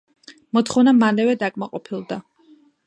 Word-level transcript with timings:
მოთხოვნა 0.57 0.95
მალევე 1.03 1.37
დაკმაყოფილდა. 1.45 2.23